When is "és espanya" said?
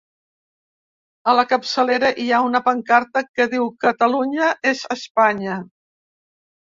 4.73-5.59